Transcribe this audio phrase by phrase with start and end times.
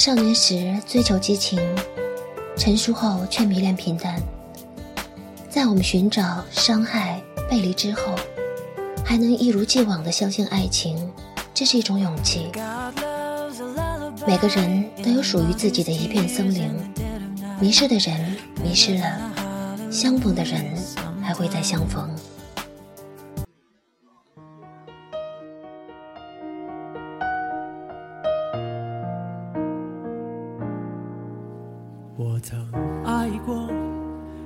[0.00, 1.60] 少年时追求激情，
[2.56, 4.18] 成熟后却迷恋平淡。
[5.50, 8.14] 在我们寻找伤害、背离之后，
[9.04, 10.96] 还能一如既往的相信爱情，
[11.52, 12.50] 这是一种勇气。
[14.26, 16.72] 每个人都有属于自己的一片森林，
[17.60, 19.30] 迷失的人迷失了，
[19.90, 20.64] 相逢的人
[21.22, 22.08] 还会再相逢。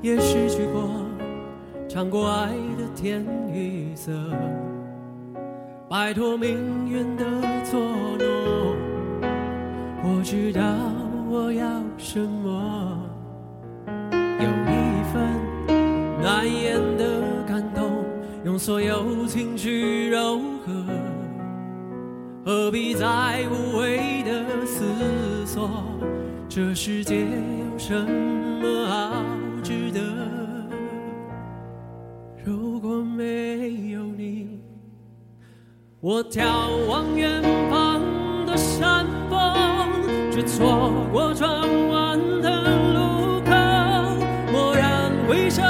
[0.00, 0.88] 也失去过，
[1.88, 4.12] 尝过爱的甜与涩，
[5.88, 7.24] 摆脱命运的
[7.68, 8.76] 捉弄。
[10.04, 10.62] 我知道
[11.28, 11.66] 我要
[11.96, 13.00] 什么，
[14.14, 15.20] 有一份
[16.22, 17.90] 难言的感动，
[18.44, 20.72] 用所有情绪柔和，
[22.44, 24.84] 何必再无谓的思
[25.44, 25.68] 索？
[26.48, 29.24] 这世界有什么好
[36.10, 36.40] 我眺
[36.86, 38.00] 望远方
[38.46, 39.36] 的山峰，
[40.32, 41.50] 却错过转
[41.90, 42.48] 弯的
[42.94, 43.52] 路口。
[44.50, 45.60] 蓦然回首，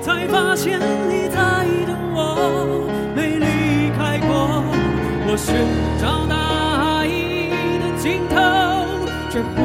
[0.00, 4.62] 才发现你在等我，没离开过。
[5.26, 5.56] 我寻
[6.00, 6.36] 找大
[6.78, 7.08] 海
[7.80, 8.38] 的尽头，
[9.32, 9.58] 却忽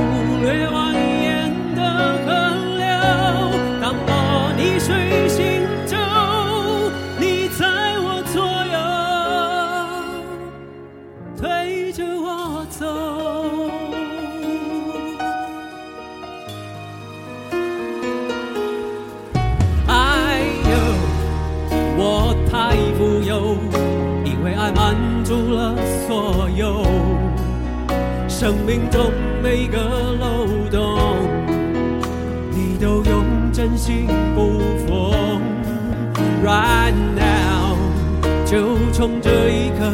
[24.71, 25.75] 满足了
[26.07, 26.83] 所有
[28.27, 29.11] 生命中
[29.43, 29.79] 每个
[30.19, 31.17] 漏洞，
[32.51, 35.41] 你都用真心补缝。
[36.43, 37.75] Right now，
[38.45, 39.91] 就从这一刻，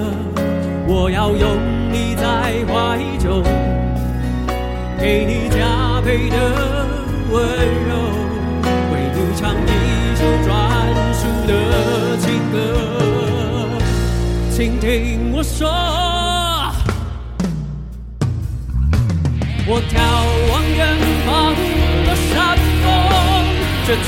[0.88, 1.58] 我要拥
[1.92, 3.44] 你在怀中，
[5.00, 6.38] 给你加倍的
[7.32, 7.42] 温
[7.90, 7.94] 柔，
[14.56, 15.68] 请听我说。
[19.68, 20.00] 我眺
[20.50, 20.80] 望远
[21.26, 21.52] 方
[22.08, 22.88] 的山峰，
[23.86, 23.88] 却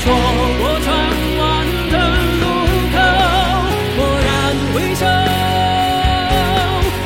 [0.56, 0.88] 过转
[1.36, 1.44] 弯
[1.92, 1.94] 的
[2.40, 2.42] 路
[2.94, 2.96] 口。
[3.98, 4.26] 蓦然
[4.72, 5.04] 回首，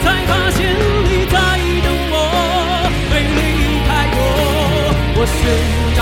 [0.04, 0.70] 才发现
[1.02, 1.34] 你在
[1.82, 2.14] 等我，
[3.10, 4.16] 没离开过。
[5.18, 5.34] 我寻
[5.96, 6.00] 找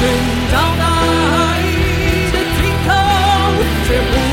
[0.00, 0.08] 寻
[0.50, 1.60] 找大海
[2.32, 4.29] 的尽头。